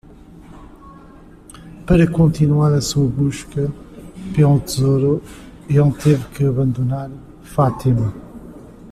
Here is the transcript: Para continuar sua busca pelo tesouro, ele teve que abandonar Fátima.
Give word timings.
Para 1.85 2.07
continuar 2.11 2.81
sua 2.81 3.05
busca 3.07 3.71
pelo 4.35 4.59
tesouro, 4.61 5.21
ele 5.69 5.91
teve 6.01 6.27
que 6.29 6.43
abandonar 6.43 7.11
Fátima. 7.43 8.11